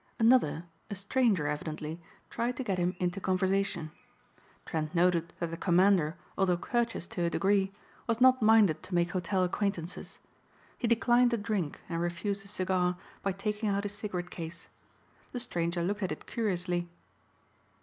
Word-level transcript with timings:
C. 0.09 0.15
Another, 0.21 0.65
a 0.89 0.95
stranger 0.95 1.45
evidently, 1.45 2.01
tried 2.31 2.57
to 2.57 2.63
get 2.63 2.79
him 2.79 2.95
into 2.97 3.21
conversation. 3.21 3.91
Trent 4.65 4.95
noted 4.95 5.31
that 5.39 5.51
the 5.51 5.57
Commander, 5.57 6.17
although 6.35 6.57
courteous 6.57 7.05
to 7.05 7.21
a 7.25 7.29
degree, 7.29 7.71
was 8.07 8.19
not 8.19 8.41
minded 8.41 8.81
to 8.81 8.95
make 8.95 9.11
hotel 9.11 9.43
acquaintances. 9.43 10.17
He 10.75 10.87
declined 10.87 11.33
a 11.33 11.37
drink 11.37 11.81
and 11.87 12.01
refused 12.01 12.43
a 12.43 12.47
cigar 12.47 12.97
by 13.21 13.33
taking 13.33 13.69
out 13.69 13.83
his 13.83 13.93
cigarette 13.93 14.31
case. 14.31 14.67
The 15.33 15.39
stranger 15.39 15.83
looked 15.83 16.01
at 16.01 16.11
it 16.11 16.25
curiously. 16.25 16.89